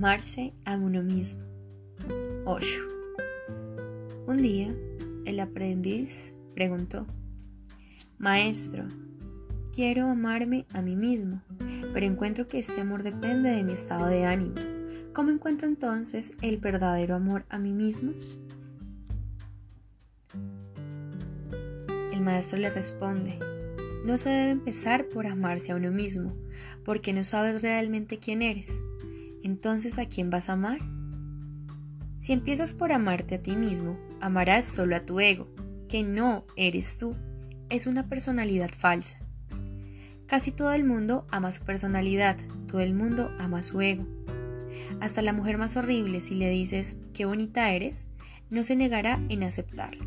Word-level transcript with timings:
Amarse 0.00 0.54
a 0.64 0.78
uno 0.78 1.02
mismo. 1.02 1.44
8. 2.46 2.66
Un 4.26 4.40
día, 4.40 4.74
el 5.26 5.38
aprendiz 5.38 6.34
preguntó, 6.54 7.06
Maestro, 8.16 8.84
quiero 9.74 10.06
amarme 10.06 10.64
a 10.72 10.80
mí 10.80 10.96
mismo, 10.96 11.42
pero 11.92 12.06
encuentro 12.06 12.48
que 12.48 12.60
este 12.60 12.80
amor 12.80 13.02
depende 13.02 13.50
de 13.50 13.62
mi 13.62 13.74
estado 13.74 14.06
de 14.06 14.24
ánimo. 14.24 14.54
¿Cómo 15.12 15.32
encuentro 15.32 15.68
entonces 15.68 16.34
el 16.40 16.56
verdadero 16.56 17.14
amor 17.14 17.44
a 17.50 17.58
mí 17.58 17.74
mismo? 17.74 18.14
El 22.10 22.22
maestro 22.22 22.58
le 22.58 22.70
responde, 22.70 23.38
no 24.06 24.16
se 24.16 24.30
debe 24.30 24.50
empezar 24.52 25.08
por 25.08 25.26
amarse 25.26 25.72
a 25.72 25.76
uno 25.76 25.90
mismo, 25.90 26.34
porque 26.86 27.12
no 27.12 27.22
sabes 27.22 27.60
realmente 27.60 28.18
quién 28.18 28.40
eres. 28.40 28.82
Entonces, 29.42 29.98
¿a 29.98 30.06
quién 30.06 30.30
vas 30.30 30.48
a 30.48 30.54
amar? 30.54 30.78
Si 32.18 32.32
empiezas 32.32 32.74
por 32.74 32.92
amarte 32.92 33.36
a 33.36 33.42
ti 33.42 33.56
mismo, 33.56 33.98
amarás 34.20 34.66
solo 34.66 34.96
a 34.96 35.06
tu 35.06 35.20
ego, 35.20 35.48
que 35.88 36.02
no 36.02 36.44
eres 36.56 36.98
tú, 36.98 37.16
es 37.68 37.86
una 37.86 38.08
personalidad 38.08 38.70
falsa. 38.70 39.18
Casi 40.26 40.52
todo 40.52 40.72
el 40.72 40.84
mundo 40.84 41.26
ama 41.30 41.50
su 41.50 41.64
personalidad, 41.64 42.36
todo 42.68 42.80
el 42.80 42.94
mundo 42.94 43.30
ama 43.38 43.62
su 43.62 43.80
ego. 43.80 44.06
Hasta 45.00 45.22
la 45.22 45.32
mujer 45.32 45.58
más 45.58 45.76
horrible, 45.76 46.20
si 46.20 46.34
le 46.34 46.50
dices 46.50 46.98
qué 47.14 47.24
bonita 47.24 47.70
eres, 47.70 48.08
no 48.50 48.62
se 48.62 48.76
negará 48.76 49.20
en 49.28 49.42
aceptarlo. 49.42 50.04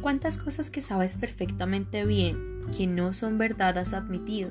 ¿Cuántas 0.00 0.38
cosas 0.38 0.70
que 0.70 0.80
sabes 0.80 1.16
perfectamente 1.16 2.04
bien 2.04 2.54
que 2.76 2.86
no 2.86 3.12
son 3.12 3.38
verdad 3.38 3.78
has 3.78 3.92
admitido. 3.92 4.50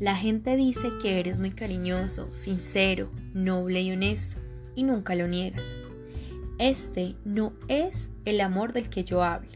La 0.00 0.16
gente 0.16 0.56
dice 0.56 0.88
que 1.00 1.20
eres 1.20 1.38
muy 1.38 1.52
cariñoso, 1.52 2.32
sincero, 2.32 3.10
noble 3.32 3.80
y 3.82 3.92
honesto, 3.92 4.40
y 4.74 4.82
nunca 4.82 5.14
lo 5.14 5.28
niegas. 5.28 5.78
Este 6.58 7.14
no 7.24 7.52
es 7.68 8.10
el 8.24 8.40
amor 8.40 8.72
del 8.72 8.90
que 8.90 9.04
yo 9.04 9.22
hablo. 9.22 9.52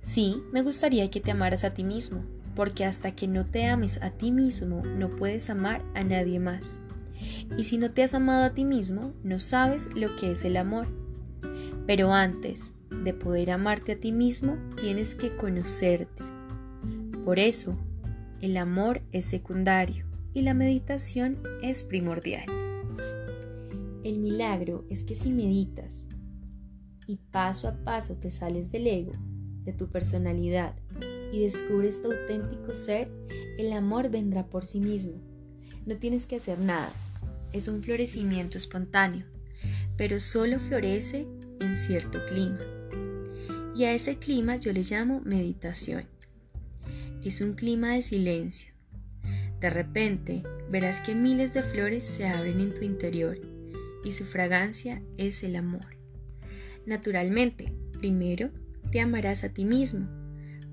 Sí, 0.00 0.42
me 0.52 0.62
gustaría 0.62 1.08
que 1.10 1.20
te 1.20 1.30
amaras 1.30 1.62
a 1.62 1.74
ti 1.74 1.84
mismo, 1.84 2.24
porque 2.56 2.84
hasta 2.84 3.14
que 3.14 3.28
no 3.28 3.44
te 3.44 3.66
ames 3.66 4.02
a 4.02 4.10
ti 4.10 4.32
mismo 4.32 4.82
no 4.84 5.14
puedes 5.14 5.48
amar 5.48 5.84
a 5.94 6.02
nadie 6.02 6.40
más. 6.40 6.80
Y 7.56 7.64
si 7.64 7.78
no 7.78 7.92
te 7.92 8.02
has 8.02 8.14
amado 8.14 8.44
a 8.44 8.54
ti 8.54 8.64
mismo, 8.64 9.12
no 9.22 9.38
sabes 9.38 9.90
lo 9.94 10.16
que 10.16 10.32
es 10.32 10.44
el 10.44 10.56
amor. 10.56 10.88
Pero 11.86 12.12
antes 12.12 12.74
de 12.90 13.14
poder 13.14 13.52
amarte 13.52 13.92
a 13.92 14.00
ti 14.00 14.10
mismo, 14.10 14.58
tienes 14.80 15.14
que 15.14 15.36
conocerte, 15.36 16.24
por 17.24 17.38
eso, 17.38 17.76
el 18.42 18.56
amor 18.56 19.02
es 19.12 19.26
secundario 19.26 20.04
y 20.34 20.42
la 20.42 20.52
meditación 20.52 21.38
es 21.62 21.84
primordial. 21.84 22.46
El 24.02 24.18
milagro 24.18 24.84
es 24.90 25.04
que 25.04 25.14
si 25.14 25.30
meditas 25.30 26.06
y 27.06 27.18
paso 27.30 27.68
a 27.68 27.84
paso 27.84 28.16
te 28.16 28.32
sales 28.32 28.72
del 28.72 28.88
ego, 28.88 29.12
de 29.62 29.72
tu 29.72 29.90
personalidad 29.90 30.74
y 31.32 31.38
descubres 31.38 32.02
tu 32.02 32.10
auténtico 32.10 32.74
ser, 32.74 33.12
el 33.58 33.72
amor 33.72 34.10
vendrá 34.10 34.44
por 34.48 34.66
sí 34.66 34.80
mismo. 34.80 35.14
No 35.86 35.96
tienes 35.98 36.26
que 36.26 36.36
hacer 36.36 36.58
nada, 36.58 36.92
es 37.52 37.68
un 37.68 37.80
florecimiento 37.80 38.58
espontáneo, 38.58 39.24
pero 39.96 40.18
solo 40.18 40.58
florece 40.58 41.28
en 41.60 41.76
cierto 41.76 42.18
clima. 42.26 42.58
Y 43.76 43.84
a 43.84 43.94
ese 43.94 44.16
clima 44.16 44.56
yo 44.56 44.72
le 44.72 44.82
llamo 44.82 45.20
meditación 45.24 46.06
es 47.28 47.40
un 47.40 47.54
clima 47.54 47.94
de 47.94 48.02
silencio. 48.02 48.72
De 49.60 49.70
repente 49.70 50.42
verás 50.70 51.00
que 51.00 51.14
miles 51.14 51.54
de 51.54 51.62
flores 51.62 52.04
se 52.04 52.26
abren 52.26 52.60
en 52.60 52.74
tu 52.74 52.82
interior 52.82 53.38
y 54.04 54.12
su 54.12 54.24
fragancia 54.24 55.02
es 55.16 55.42
el 55.44 55.56
amor. 55.56 55.86
Naturalmente, 56.86 57.72
primero 58.00 58.50
te 58.90 59.00
amarás 59.00 59.44
a 59.44 59.50
ti 59.50 59.64
mismo, 59.64 60.08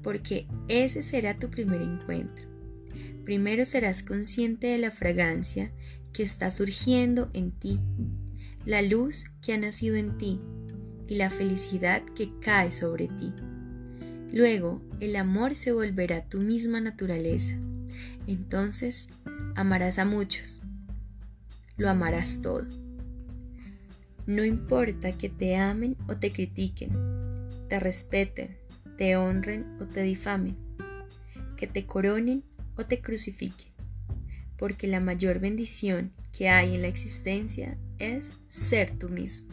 porque 0.01 0.47
ese 0.67 1.01
será 1.03 1.37
tu 1.37 1.49
primer 1.49 1.81
encuentro. 1.81 2.47
Primero 3.25 3.63
serás 3.65 4.01
consciente 4.01 4.67
de 4.67 4.79
la 4.79 4.91
fragancia 4.91 5.71
que 6.13 6.23
está 6.23 6.49
surgiendo 6.49 7.29
en 7.33 7.51
ti, 7.51 7.79
la 8.65 8.81
luz 8.81 9.25
que 9.41 9.53
ha 9.53 9.57
nacido 9.57 9.95
en 9.95 10.17
ti 10.17 10.39
y 11.07 11.15
la 11.15 11.29
felicidad 11.29 12.03
que 12.15 12.31
cae 12.39 12.71
sobre 12.71 13.07
ti. 13.07 13.31
Luego, 14.31 14.81
el 14.99 15.15
amor 15.15 15.55
se 15.55 15.71
volverá 15.71 16.23
tu 16.23 16.39
misma 16.39 16.81
naturaleza. 16.81 17.55
Entonces, 18.27 19.09
amarás 19.55 19.97
a 19.97 20.05
muchos. 20.05 20.61
Lo 21.77 21.89
amarás 21.89 22.41
todo. 22.41 22.67
No 24.27 24.43
importa 24.43 25.17
que 25.17 25.29
te 25.29 25.55
amen 25.55 25.97
o 26.07 26.17
te 26.17 26.31
critiquen, 26.31 26.91
te 27.67 27.79
respeten, 27.79 28.57
te 28.97 29.17
honren 29.17 29.65
o 29.81 29.85
te 29.85 30.03
difamen, 30.03 30.55
que 31.57 31.65
te 31.65 31.87
coronen 31.87 32.43
o 32.75 32.85
te 32.85 33.01
crucifiquen, 33.01 33.71
porque 34.57 34.85
la 34.87 34.99
mayor 34.99 35.39
bendición 35.39 36.11
que 36.31 36.49
hay 36.49 36.75
en 36.75 36.83
la 36.83 36.89
existencia 36.89 37.77
es 37.97 38.37
ser 38.49 38.91
tú 38.99 39.09
mismo. 39.09 39.49